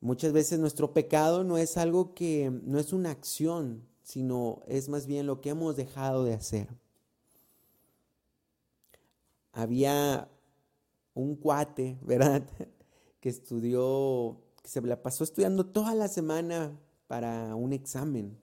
Muchas 0.00 0.32
veces 0.32 0.58
nuestro 0.58 0.94
pecado 0.94 1.44
no 1.44 1.58
es 1.58 1.76
algo 1.76 2.14
que, 2.14 2.50
no 2.64 2.78
es 2.78 2.94
una 2.94 3.10
acción, 3.10 3.86
sino 4.02 4.62
es 4.66 4.88
más 4.88 5.06
bien 5.06 5.26
lo 5.26 5.42
que 5.42 5.50
hemos 5.50 5.76
dejado 5.76 6.24
de 6.24 6.32
hacer. 6.32 6.68
Había 9.52 10.30
un 11.12 11.36
cuate, 11.36 11.98
¿verdad? 12.02 12.42
Que 13.20 13.28
estudió, 13.28 14.40
que 14.62 14.70
se 14.70 14.80
la 14.80 15.02
pasó 15.02 15.22
estudiando 15.22 15.66
toda 15.66 15.94
la 15.94 16.08
semana 16.08 16.80
para 17.06 17.54
un 17.54 17.74
examen. 17.74 18.38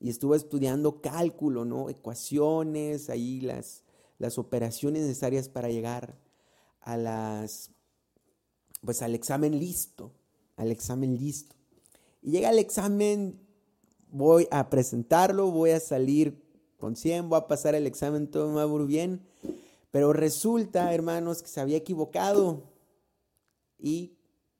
Y 0.00 0.10
estuvo 0.10 0.34
estudiando 0.34 1.00
cálculo, 1.00 1.64
¿no? 1.64 1.88
Ecuaciones, 1.88 3.08
ahí 3.08 3.40
las, 3.40 3.84
las 4.18 4.36
operaciones 4.36 5.02
necesarias 5.02 5.48
para 5.48 5.70
llegar 5.70 6.18
a 6.82 6.98
las, 6.98 7.70
pues 8.84 9.00
al 9.00 9.14
examen 9.14 9.58
listo 9.58 10.12
al 10.56 10.70
examen 10.70 11.16
listo. 11.16 11.56
Y 12.22 12.30
llega 12.30 12.50
el 12.50 12.58
examen, 12.58 13.40
voy 14.10 14.46
a 14.50 14.70
presentarlo, 14.70 15.50
voy 15.50 15.70
a 15.70 15.80
salir 15.80 16.42
con 16.78 16.96
100, 16.96 17.28
voy 17.28 17.38
a 17.38 17.46
pasar 17.46 17.74
el 17.74 17.86
examen, 17.86 18.30
todo 18.30 18.50
me 18.50 18.86
bien. 18.86 19.26
Pero 19.90 20.12
resulta, 20.12 20.92
hermanos, 20.94 21.42
que 21.42 21.48
se 21.48 21.60
había 21.60 21.76
equivocado 21.76 22.62
y 23.78 24.16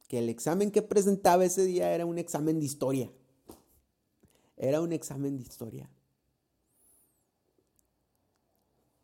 que 0.09 0.19
el 0.19 0.29
examen 0.29 0.71
que 0.71 0.83
presentaba 0.83 1.45
ese 1.45 1.65
día 1.65 1.95
era 1.95 2.05
un 2.05 2.19
examen 2.19 2.59
de 2.59 2.67
historia. 2.67 3.11
Era 4.57 4.81
un 4.81 4.93
examen 4.93 5.39
de 5.39 5.43
historia. 5.43 5.89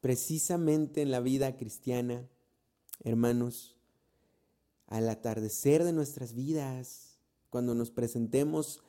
Precisamente 0.01 1.03
en 1.03 1.11
la 1.11 1.21
vida 1.21 1.57
cristiana, 1.57 2.29
hermanos, 3.03 3.78
al 4.89 5.09
atardecer 5.09 5.85
de 5.85 5.93
nuestras 5.93 6.35
vidas, 6.35 7.19
cuando 7.51 7.75
nos 7.75 7.91
presentemos 7.91 8.83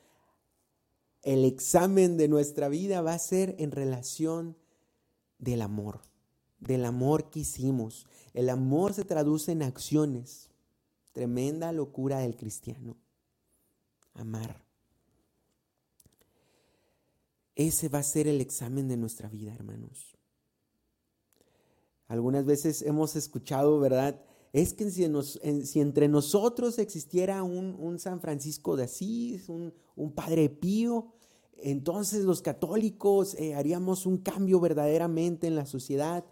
el 1.22 1.44
examen 1.44 2.16
de 2.16 2.28
nuestra 2.28 2.68
vida 2.68 3.02
va 3.02 3.12
a 3.12 3.18
ser 3.18 3.54
en 3.58 3.72
relación 3.72 4.56
del 5.38 5.60
amor, 5.62 6.00
del 6.60 6.84
amor 6.84 7.30
que 7.30 7.40
hicimos. 7.40 8.06
El 8.32 8.48
amor 8.48 8.94
se 8.94 9.04
traduce 9.04 9.52
en 9.52 9.62
acciones. 9.62 10.48
Tremenda 11.12 11.72
locura 11.72 12.20
del 12.20 12.36
cristiano. 12.36 12.96
Amar. 14.14 14.64
Ese 17.54 17.88
va 17.88 17.98
a 17.98 18.04
ser 18.04 18.26
el 18.26 18.40
examen 18.40 18.88
de 18.88 18.96
nuestra 18.96 19.28
vida, 19.28 19.54
hermanos. 19.54 20.16
Algunas 22.08 22.46
veces 22.46 22.82
hemos 22.82 23.14
escuchado, 23.14 23.78
¿verdad? 23.78 24.20
Es 24.52 24.72
que 24.72 24.90
si, 24.90 25.04
entre 25.80 26.08
nosotros 26.08 26.78
existiera 26.78 27.42
un, 27.42 27.98
San 27.98 28.20
Francisco 28.20 28.76
de 28.76 28.84
Asís, 28.84 29.48
un, 29.48 29.72
Padre 30.14 30.48
Pío, 30.48 31.12
entonces 31.58 32.24
los 32.24 32.42
católicos 32.42 33.34
eh, 33.38 33.54
haríamos 33.54 34.06
un 34.06 34.18
cambio 34.18 34.58
verdaderamente 34.60 35.46
en 35.46 35.54
la 35.54 35.66
sociedad. 35.66 36.24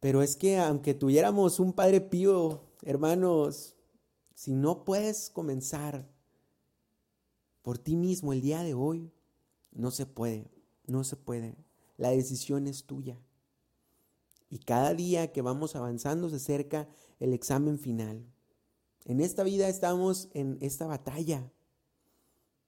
Pero 0.00 0.22
es 0.22 0.36
que 0.36 0.58
aunque 0.58 0.94
tuviéramos 0.94 1.60
un 1.60 1.72
Padre 1.72 2.00
Pío, 2.00 2.62
hermanos, 2.82 3.74
si 4.34 4.54
no 4.54 4.84
puedes 4.84 5.28
comenzar 5.30 6.08
por 7.62 7.76
ti 7.78 7.96
mismo 7.96 8.32
el 8.32 8.40
día 8.40 8.62
de 8.62 8.72
hoy, 8.74 9.12
no 9.72 9.90
se 9.90 10.06
puede, 10.06 10.50
no 10.86 11.04
se 11.04 11.16
puede. 11.16 11.56
La 11.96 12.10
decisión 12.10 12.66
es 12.68 12.84
tuya. 12.84 13.20
Y 14.48 14.60
cada 14.60 14.94
día 14.94 15.32
que 15.32 15.42
vamos 15.42 15.76
avanzando 15.76 16.30
se 16.30 16.36
acerca 16.36 16.88
el 17.20 17.32
examen 17.32 17.78
final. 17.78 18.24
En 19.04 19.20
esta 19.20 19.42
vida 19.42 19.68
estamos 19.68 20.28
en 20.34 20.58
esta 20.60 20.86
batalla 20.86 21.50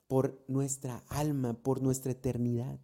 por 0.06 0.42
nuestra 0.48 1.04
alma, 1.08 1.54
por 1.54 1.82
nuestra 1.82 2.12
eternidad. 2.12 2.78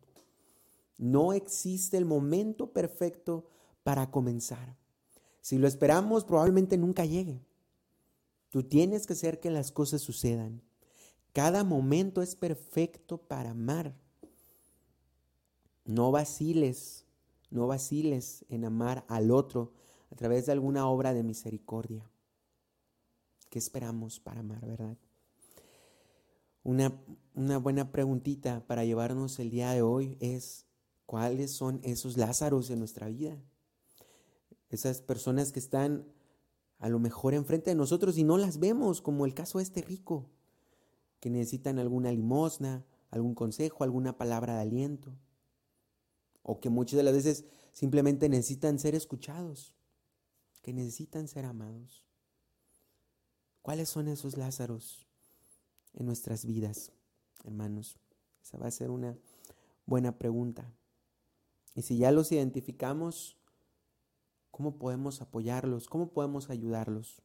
No 0.99 1.33
existe 1.33 1.97
el 1.97 2.05
momento 2.05 2.73
perfecto 2.73 3.47
para 3.83 4.11
comenzar. 4.11 4.77
Si 5.41 5.59
lo 5.59 5.69
esperamos, 5.69 6.25
probablemente 6.25 6.77
nunca 6.77 7.05
llegue. 7.05 7.41
Tú 8.51 8.63
tienes 8.63 9.07
que 9.07 9.13
hacer 9.13 9.41
que 9.41 9.51
las 9.51 9.73
cosas 9.73 10.03
sucedan. 10.03 10.63
Cada 11.33 11.65
momento 11.65 12.23
es 12.23 12.35
perfecto 12.35 13.19
para 13.19 13.51
amar. 13.51 13.95
No 15.85 16.11
vaciles 16.11 17.07
no 17.51 17.67
vaciles 17.67 18.45
en 18.49 18.65
amar 18.65 19.05
al 19.09 19.31
otro 19.31 19.73
a 20.11 20.15
través 20.15 20.47
de 20.47 20.53
alguna 20.53 20.89
obra 20.89 21.15
de 21.15 21.23
misericordia. 21.23 22.11
¿Qué 23.51 23.59
esperamos 23.59 24.21
para 24.21 24.41
amar, 24.41 24.65
verdad? 24.67 24.97
Una, 26.63 26.93
una 27.35 27.59
buena 27.59 27.93
preguntita 27.93 28.65
para 28.67 28.85
llevarnos 28.85 29.39
el 29.39 29.51
día 29.51 29.71
de 29.71 29.83
hoy 29.83 30.17
es, 30.21 30.67
¿cuáles 31.07 31.53
son 31.53 31.81
esos 31.85 32.17
Lázaros 32.17 32.71
en 32.71 32.81
nuestra 32.81 33.09
vida? 33.09 33.37
Esas 34.69 35.01
personas 35.01 35.53
que 35.53 35.61
están 35.61 36.07
a 36.79 36.89
lo 36.89 36.99
mejor 36.99 37.35
enfrente 37.35 37.71
de 37.71 37.77
nosotros 37.77 38.19
y 38.19 38.25
no 38.25 38.37
las 38.37 38.59
vemos, 38.59 39.01
como 39.01 39.27
el 39.27 39.35
caso 39.35 39.59
de 39.59 39.65
este 39.65 39.83
rico, 39.83 40.29
que 41.21 41.31
necesitan 41.31 41.79
alguna 41.79 42.11
limosna, 42.11 42.85
algún 43.11 43.35
consejo, 43.35 43.85
alguna 43.85 44.19
palabra 44.19 44.57
de 44.57 44.63
aliento 44.63 45.13
o 46.49 46.61
que 46.61 46.71
muchas 46.71 46.97
de 46.97 47.03
las 47.03 47.15
veces 47.15 47.45
simplemente 47.73 48.29
necesitan 48.29 48.79
ser 48.79 48.95
escuchados, 48.95 49.75
que 50.67 50.73
necesitan 50.73 51.29
ser 51.29 51.45
amados. 51.45 52.05
¿Cuáles 53.63 53.89
son 53.89 54.09
esos 54.09 54.37
Lázaros 54.37 55.07
en 55.95 56.07
nuestras 56.07 56.45
vidas, 56.45 56.91
hermanos? 57.45 58.01
Esa 58.43 58.59
va 58.59 58.67
a 58.67 58.73
ser 58.73 58.91
una 58.91 59.17
buena 59.85 60.19
pregunta. 60.19 60.69
Y 61.77 61.83
si 61.83 61.99
ya 61.99 62.11
los 62.11 62.33
identificamos, 62.33 63.37
¿cómo 64.51 64.77
podemos 64.77 65.23
apoyarlos? 65.23 65.87
¿Cómo 65.87 66.09
podemos 66.09 66.51
ayudarlos? 66.51 67.23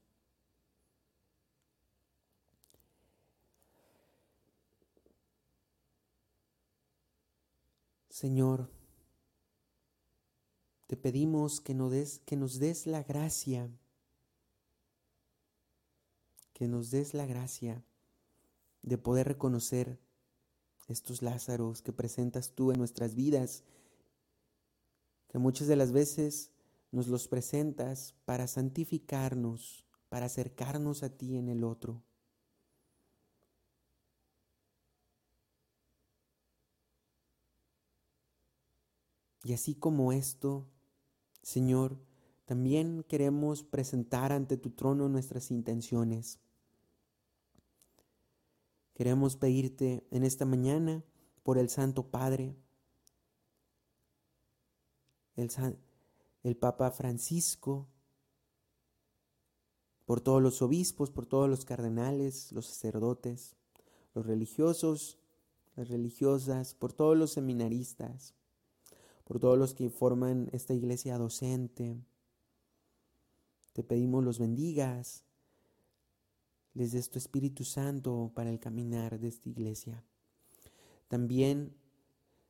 Señor, 8.08 8.69
te 10.91 10.97
pedimos 10.97 11.62
que 11.62 11.73
nos 11.73 11.89
des, 11.89 12.19
que 12.25 12.36
nos 12.36 12.60
des 12.60 12.86
la 12.86 13.01
gracia, 13.01 13.71
que 16.51 16.67
nos 16.67 16.91
des 16.91 17.13
la 17.13 17.25
gracia 17.25 17.82
de 18.82 18.97
poder 18.97 19.25
reconocer 19.25 20.01
estos 20.89 21.21
Lázaros 21.21 21.82
que 21.82 21.93
presentas 21.93 22.51
tú 22.56 22.73
en 22.73 22.77
nuestras 22.80 23.15
vidas, 23.15 23.63
que 25.30 25.38
muchas 25.38 25.69
de 25.69 25.77
las 25.77 25.93
veces 25.93 26.51
nos 26.91 27.08
los 27.08 27.30
presentas 27.30 28.13
para 28.25 28.47
santificarnos, 28.47 29.86
para 30.10 30.25
acercarnos 30.25 31.04
a 31.04 31.10
ti 31.15 31.38
en 31.38 31.47
el 31.47 31.63
otro. 31.63 32.04
Y 39.45 39.54
así 39.54 39.73
como 39.73 40.12
esto, 40.12 40.67
Señor, 41.41 41.97
también 42.45 43.04
queremos 43.08 43.63
presentar 43.63 44.32
ante 44.32 44.58
tu 44.58 44.71
trono 44.71 45.08
nuestras 45.10 45.51
intenciones. 45.51 46.39
Queremos 48.93 49.36
pedirte 49.36 50.06
en 50.12 50.23
esta 50.23 50.45
mañana 50.45 51.04
por 51.43 51.58
el 51.58 51.69
Santo 51.69 52.12
Padre, 52.12 52.56
el, 55.36 56.58
Papa 56.58 56.91
Francisco, 56.91 57.88
por 60.06 60.21
todos 60.21 60.41
los 60.41 60.62
obispos, 60.62 61.10
por 61.10 61.25
todos 61.25 61.49
los 61.49 61.65
cardenales, 61.65 62.51
los 62.51 62.67
sacerdotes, 62.67 63.56
los 64.13 64.25
religiosos, 64.25 65.17
las 65.75 65.89
religiosas, 65.89 66.75
por 66.75 66.93
todos 66.93 67.17
los 67.17 67.32
seminaristas, 67.32 68.36
por 69.24 69.40
todos 69.40 69.58
los 69.58 69.74
que 69.74 69.90
forman 69.90 70.50
esta 70.52 70.74
iglesia 70.74 71.18
docente. 71.18 71.98
Te 73.74 73.84
pedimos 73.84 74.24
los 74.24 74.40
bendigas, 74.40 75.24
les 76.74 76.92
des 76.92 77.10
tu 77.10 77.18
Espíritu 77.18 77.64
Santo 77.64 78.32
para 78.34 78.50
el 78.50 78.60
caminar 78.60 79.20
de 79.20 79.28
esta 79.28 79.50
iglesia. 79.50 80.04
También 81.08 81.74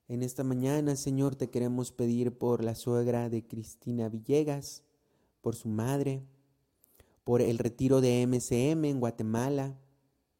en 0.07 0.23
esta 0.23 0.43
mañana, 0.43 0.95
Señor, 0.95 1.35
te 1.35 1.49
queremos 1.49 1.91
pedir 1.91 2.37
por 2.37 2.63
la 2.63 2.75
suegra 2.75 3.29
de 3.29 3.47
Cristina 3.47 4.09
Villegas, 4.09 4.83
por 5.41 5.55
su 5.55 5.69
madre, 5.69 6.21
por 7.23 7.41
el 7.41 7.57
retiro 7.57 8.01
de 8.01 8.27
MCM 8.27 8.85
en 8.85 8.99
Guatemala 8.99 9.79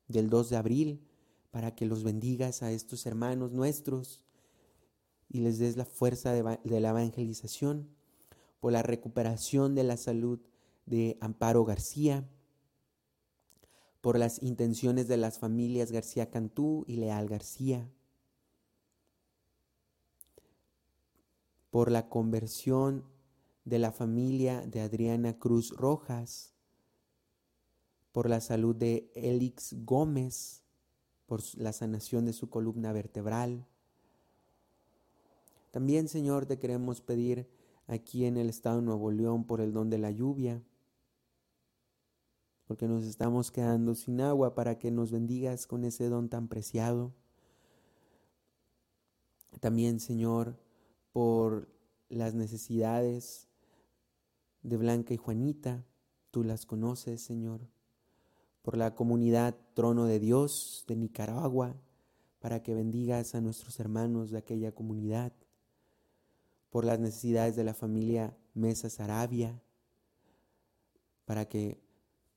del 0.08 0.30
2 0.30 0.50
de 0.50 0.58
abril, 0.58 1.08
para 1.52 1.74
que 1.74 1.86
los 1.86 2.04
bendigas 2.04 2.64
a 2.64 2.72
estos 2.72 3.06
hermanos 3.06 3.54
nuestros 3.54 4.24
y 5.32 5.40
les 5.40 5.60
des 5.60 5.78
la 5.78 5.86
fuerza 5.86 6.34
de, 6.34 6.80
la 6.80 6.90
evangelización, 6.90 7.88
por 8.60 8.74
la 8.74 8.84
recuperación 8.84 9.76
de 9.76 9.84
la 9.84 9.96
salud 9.96 10.40
de 10.86 11.18
Amparo 11.22 11.64
García, 11.64 12.28
por 14.02 14.20
las 14.20 14.44
intenciones 14.44 15.08
de 15.08 15.18
las 15.18 15.40
familias 15.40 15.92
García 15.92 16.30
Cantú 16.30 16.84
y 16.86 16.98
Leal 16.98 17.30
García, 17.30 17.90
por 21.70 21.90
la 21.92 22.10
conversión 22.10 23.06
de 23.64 23.80
la 23.80 23.94
familia 23.94 24.66
de 24.68 24.82
Adriana 24.82 25.40
Cruz 25.40 25.70
Rojas, 25.72 26.54
por 28.12 28.30
la 28.30 28.42
salud 28.42 28.76
de 28.76 29.10
Elix 29.16 29.76
Gómez, 29.86 30.66
por 31.26 31.42
la 31.56 31.72
sanación 31.72 32.26
de 32.26 32.34
su 32.34 32.50
columna 32.50 32.92
vertebral, 32.92 33.66
también, 35.72 36.10
Señor, 36.10 36.46
te 36.46 36.60
queremos 36.60 37.02
pedir 37.02 37.50
aquí 37.88 38.26
en 38.26 38.38
el 38.38 38.50
estado 38.50 38.78
de 38.78 38.84
Nuevo 38.84 39.12
León 39.12 39.46
por 39.46 39.62
el 39.62 39.72
don 39.72 39.90
de 39.90 39.98
la 39.98 40.12
lluvia, 40.12 40.62
porque 42.66 42.88
nos 42.88 43.06
estamos 43.06 43.52
quedando 43.52 43.96
sin 43.96 44.22
agua 44.22 44.54
para 44.54 44.78
que 44.78 44.92
nos 44.92 45.12
bendigas 45.12 45.68
con 45.68 45.84
ese 45.86 46.08
don 46.10 46.30
tan 46.30 46.48
preciado. 46.48 47.14
También, 49.60 50.00
Señor, 50.00 50.58
por 51.12 51.70
las 52.10 52.34
necesidades 52.34 53.48
de 54.64 54.78
Blanca 54.78 55.14
y 55.14 55.18
Juanita, 55.18 55.86
tú 56.32 56.44
las 56.44 56.66
conoces, 56.66 57.22
Señor, 57.22 57.62
por 58.62 58.78
la 58.78 58.96
comunidad 58.96 59.56
Trono 59.74 60.06
de 60.06 60.20
Dios 60.20 60.84
de 60.88 60.96
Nicaragua, 60.96 61.76
para 62.40 62.64
que 62.64 62.74
bendigas 62.74 63.36
a 63.36 63.42
nuestros 63.42 63.80
hermanos 63.80 64.32
de 64.32 64.38
aquella 64.38 64.72
comunidad 64.74 65.34
por 66.72 66.86
las 66.86 67.00
necesidades 67.00 67.56
de 67.56 67.64
la 67.64 67.76
familia 67.76 68.36
Mesa 68.56 68.90
Sarabia, 68.90 69.62
para 71.26 71.48
que 71.48 71.80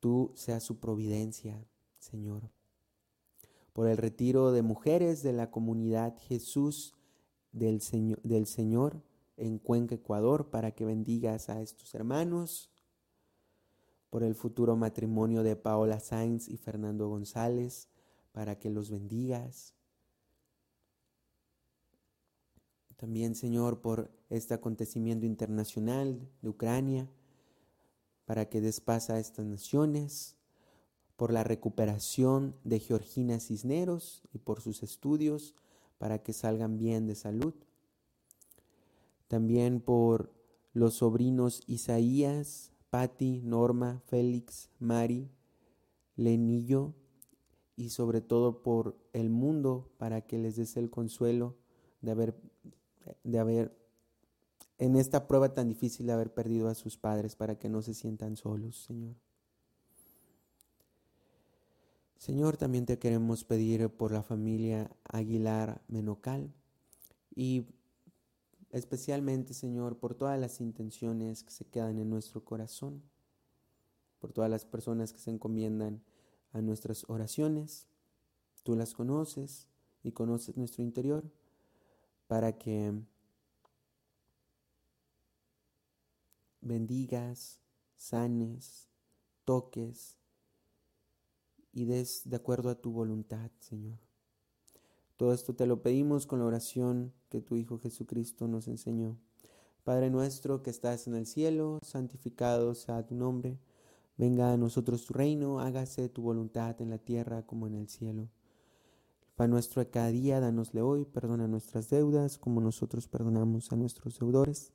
tú 0.00 0.32
seas 0.34 0.62
su 0.62 0.78
providencia, 0.78 1.66
Señor. 1.98 2.50
por 3.72 3.88
el 3.88 3.96
retiro 3.96 4.52
de 4.52 4.62
mujeres 4.62 5.24
de 5.24 5.32
la 5.32 5.50
comunidad 5.50 6.16
Jesús 6.28 6.94
del 7.50 7.80
Señor, 7.80 8.20
del 8.22 8.46
Señor 8.46 9.02
en 9.36 9.58
Cuenca, 9.58 9.96
Ecuador, 9.96 10.50
para 10.50 10.72
que 10.72 10.84
bendigas 10.84 11.48
a 11.48 11.60
estos 11.60 11.92
hermanos, 11.94 12.70
por 14.10 14.22
el 14.22 14.36
futuro 14.36 14.76
matrimonio 14.76 15.42
de 15.42 15.56
Paola 15.56 15.98
Sainz 15.98 16.48
y 16.48 16.56
Fernando 16.56 17.08
González, 17.08 17.88
para 18.30 18.58
que 18.58 18.70
los 18.70 18.90
bendigas. 18.90 19.74
También, 23.04 23.34
Señor, 23.34 23.82
por 23.82 24.10
este 24.30 24.54
acontecimiento 24.54 25.26
internacional 25.26 26.26
de 26.40 26.48
Ucrania, 26.48 27.06
para 28.24 28.48
que 28.48 28.62
des 28.62 28.82
a 28.88 29.18
estas 29.18 29.44
naciones, 29.44 30.36
por 31.16 31.30
la 31.30 31.44
recuperación 31.44 32.56
de 32.64 32.80
Georgina 32.80 33.40
Cisneros 33.40 34.22
y 34.32 34.38
por 34.38 34.62
sus 34.62 34.82
estudios, 34.82 35.54
para 35.98 36.22
que 36.22 36.32
salgan 36.32 36.78
bien 36.78 37.06
de 37.06 37.14
salud. 37.14 37.52
También 39.28 39.82
por 39.82 40.32
los 40.72 40.94
sobrinos 40.94 41.62
Isaías, 41.66 42.72
Patti, 42.88 43.42
Norma, 43.42 44.00
Félix, 44.06 44.70
Mari, 44.78 45.28
Lenillo 46.16 46.94
y 47.76 47.90
sobre 47.90 48.22
todo 48.22 48.62
por 48.62 48.96
el 49.12 49.28
mundo 49.28 49.90
para 49.98 50.22
que 50.22 50.38
les 50.38 50.56
des 50.56 50.78
el 50.78 50.88
consuelo 50.88 51.54
de 52.00 52.10
haber, 52.12 52.34
de 53.22 53.38
haber, 53.38 53.76
en 54.78 54.96
esta 54.96 55.26
prueba 55.26 55.54
tan 55.54 55.68
difícil 55.68 56.06
de 56.06 56.12
haber 56.12 56.32
perdido 56.32 56.68
a 56.68 56.74
sus 56.74 56.96
padres 56.96 57.36
para 57.36 57.58
que 57.58 57.68
no 57.68 57.82
se 57.82 57.94
sientan 57.94 58.36
solos, 58.36 58.84
Señor. 58.84 59.14
Señor, 62.18 62.56
también 62.56 62.86
te 62.86 62.98
queremos 62.98 63.44
pedir 63.44 63.90
por 63.90 64.10
la 64.10 64.22
familia 64.22 64.90
Aguilar 65.04 65.82
Menocal 65.88 66.54
y 67.34 67.66
especialmente, 68.70 69.52
Señor, 69.52 69.98
por 69.98 70.14
todas 70.14 70.40
las 70.40 70.60
intenciones 70.60 71.44
que 71.44 71.50
se 71.50 71.66
quedan 71.66 71.98
en 71.98 72.08
nuestro 72.08 72.42
corazón, 72.42 73.02
por 74.20 74.32
todas 74.32 74.50
las 74.50 74.64
personas 74.64 75.12
que 75.12 75.18
se 75.18 75.30
encomiendan 75.30 76.02
a 76.52 76.62
nuestras 76.62 77.04
oraciones. 77.10 77.88
Tú 78.62 78.74
las 78.74 78.94
conoces 78.94 79.68
y 80.02 80.12
conoces 80.12 80.56
nuestro 80.56 80.82
interior 80.82 81.30
para 82.26 82.56
que 82.58 82.92
bendigas, 86.60 87.60
sanes, 87.96 88.88
toques 89.44 90.16
y 91.72 91.84
des 91.84 92.22
de 92.24 92.36
acuerdo 92.36 92.70
a 92.70 92.80
tu 92.80 92.92
voluntad, 92.92 93.50
Señor. 93.60 93.98
Todo 95.16 95.32
esto 95.32 95.54
te 95.54 95.66
lo 95.66 95.82
pedimos 95.82 96.26
con 96.26 96.40
la 96.40 96.46
oración 96.46 97.12
que 97.28 97.40
tu 97.40 97.56
Hijo 97.56 97.78
Jesucristo 97.78 98.48
nos 98.48 98.66
enseñó. 98.68 99.16
Padre 99.84 100.10
nuestro 100.10 100.62
que 100.62 100.70
estás 100.70 101.06
en 101.06 101.14
el 101.14 101.26
cielo, 101.26 101.78
santificado 101.82 102.74
sea 102.74 103.06
tu 103.06 103.14
nombre. 103.14 103.58
Venga 104.16 104.52
a 104.52 104.56
nosotros 104.56 105.04
tu 105.04 105.12
reino, 105.12 105.60
hágase 105.60 106.08
tu 106.08 106.22
voluntad 106.22 106.80
en 106.80 106.90
la 106.90 106.98
tierra 106.98 107.42
como 107.42 107.66
en 107.66 107.74
el 107.74 107.88
cielo. 107.88 108.28
Pan 109.36 109.50
nuestro 109.50 109.82
de 109.82 109.90
cada 109.90 110.08
día, 110.08 110.38
danosle 110.38 110.80
hoy, 110.80 111.04
perdona 111.04 111.48
nuestras 111.48 111.90
deudas 111.90 112.38
como 112.38 112.60
nosotros 112.60 113.08
perdonamos 113.08 113.72
a 113.72 113.76
nuestros 113.76 114.18
deudores. 114.20 114.72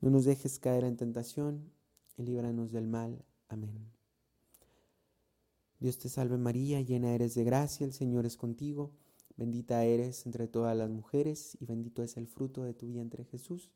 No 0.00 0.08
nos 0.08 0.24
dejes 0.24 0.58
caer 0.58 0.84
en 0.84 0.96
tentación 0.96 1.70
y 2.16 2.22
líbranos 2.22 2.72
del 2.72 2.86
mal. 2.86 3.22
Amén. 3.48 3.92
Dios 5.78 5.98
te 5.98 6.08
salve 6.08 6.38
María, 6.38 6.80
llena 6.80 7.14
eres 7.14 7.34
de 7.34 7.44
gracia, 7.44 7.84
el 7.84 7.92
Señor 7.92 8.24
es 8.24 8.38
contigo. 8.38 8.92
Bendita 9.36 9.84
eres 9.84 10.24
entre 10.24 10.48
todas 10.48 10.74
las 10.74 10.88
mujeres 10.88 11.58
y 11.60 11.66
bendito 11.66 12.02
es 12.02 12.16
el 12.16 12.26
fruto 12.26 12.64
de 12.64 12.72
tu 12.72 12.86
vientre 12.86 13.24
Jesús. 13.24 13.70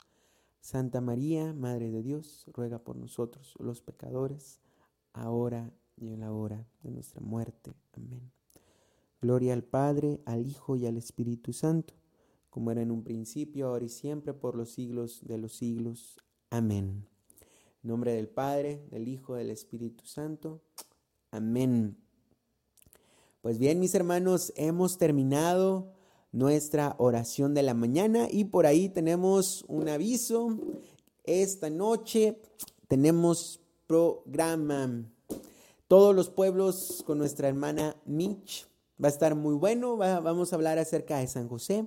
Santa 0.62 1.02
María, 1.02 1.52
Madre 1.52 1.90
de 1.90 2.02
Dios, 2.02 2.46
ruega 2.54 2.78
por 2.78 2.96
nosotros 2.96 3.54
los 3.58 3.82
pecadores, 3.82 4.60
ahora 5.12 5.74
y 5.96 6.08
en 6.08 6.20
la 6.20 6.32
hora 6.32 6.66
de 6.82 6.90
nuestra 6.90 7.20
muerte. 7.20 7.74
Amén. 7.92 8.41
Gloria 9.22 9.52
al 9.52 9.62
Padre, 9.62 10.20
al 10.24 10.48
Hijo 10.48 10.74
y 10.74 10.84
al 10.84 10.96
Espíritu 10.96 11.52
Santo, 11.52 11.94
como 12.50 12.72
era 12.72 12.82
en 12.82 12.90
un 12.90 13.04
principio, 13.04 13.68
ahora 13.68 13.84
y 13.84 13.88
siempre, 13.88 14.34
por 14.34 14.56
los 14.56 14.72
siglos 14.72 15.20
de 15.22 15.38
los 15.38 15.52
siglos. 15.52 16.18
Amén. 16.50 17.06
Nombre 17.84 18.14
del 18.14 18.28
Padre, 18.28 18.84
del 18.90 19.06
Hijo, 19.06 19.36
del 19.36 19.50
Espíritu 19.50 20.04
Santo. 20.06 20.60
Amén. 21.30 21.96
Pues 23.42 23.60
bien, 23.60 23.78
mis 23.78 23.94
hermanos, 23.94 24.52
hemos 24.56 24.98
terminado 24.98 25.92
nuestra 26.32 26.96
oración 26.98 27.54
de 27.54 27.62
la 27.62 27.74
mañana 27.74 28.26
y 28.28 28.46
por 28.46 28.66
ahí 28.66 28.88
tenemos 28.88 29.64
un 29.68 29.88
aviso. 29.88 30.58
Esta 31.22 31.70
noche 31.70 32.40
tenemos 32.88 33.60
programa. 33.86 35.04
Todos 35.86 36.12
los 36.12 36.28
pueblos 36.28 37.04
con 37.06 37.18
nuestra 37.18 37.46
hermana 37.46 37.94
Mitch. 38.04 38.71
Va 39.02 39.08
a 39.08 39.10
estar 39.10 39.34
muy 39.34 39.54
bueno. 39.54 39.96
vamos 39.96 40.52
a 40.52 40.56
hablar 40.56 40.78
acerca 40.78 41.18
de 41.18 41.26
San 41.26 41.48
José. 41.48 41.86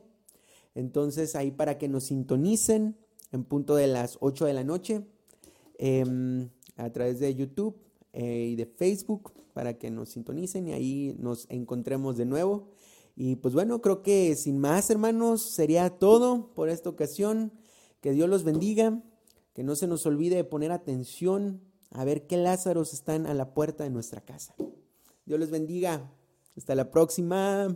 Entonces 0.75 1.35
ahí 1.35 1.51
para 1.51 1.77
que 1.77 1.87
nos 1.87 2.05
sintonicen 2.05 2.97
en 3.31 3.43
punto 3.43 3.75
de 3.75 3.87
las 3.87 4.17
8 4.19 4.45
de 4.45 4.53
la 4.53 4.63
noche 4.63 5.05
em, 5.77 6.49
a 6.75 6.89
través 6.91 7.19
de 7.19 7.33
YouTube 7.33 7.77
eh, 8.13 8.49
y 8.51 8.55
de 8.55 8.65
Facebook 8.65 9.31
para 9.53 9.77
que 9.77 9.89
nos 9.89 10.09
sintonicen 10.09 10.67
y 10.67 10.73
ahí 10.73 11.15
nos 11.19 11.47
encontremos 11.49 12.17
de 12.17 12.25
nuevo. 12.25 12.67
Y 13.15 13.37
pues 13.37 13.53
bueno, 13.53 13.81
creo 13.81 14.03
que 14.03 14.35
sin 14.35 14.59
más 14.59 14.89
hermanos 14.89 15.41
sería 15.41 15.89
todo 15.89 16.53
por 16.53 16.69
esta 16.69 16.89
ocasión. 16.89 17.53
Que 18.01 18.11
Dios 18.11 18.29
los 18.29 18.43
bendiga, 18.43 19.01
que 19.53 19.63
no 19.63 19.75
se 19.75 19.87
nos 19.87 20.05
olvide 20.05 20.35
de 20.35 20.43
poner 20.43 20.71
atención 20.71 21.61
a 21.89 22.03
ver 22.03 22.27
qué 22.27 22.37
Lázaros 22.37 22.93
están 22.93 23.25
a 23.25 23.33
la 23.33 23.53
puerta 23.53 23.85
de 23.85 23.89
nuestra 23.89 24.21
casa. 24.21 24.53
Dios 25.25 25.39
les 25.39 25.49
bendiga. 25.49 26.11
Hasta 26.57 26.75
la 26.75 26.89
próxima. 26.89 27.67